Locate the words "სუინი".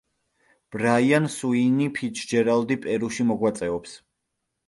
1.33-1.89